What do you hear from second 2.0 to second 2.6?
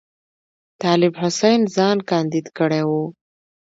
کاندید